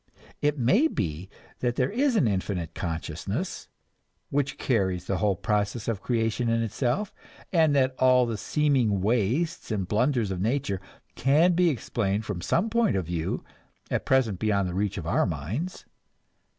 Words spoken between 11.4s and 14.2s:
be explained from some point of view at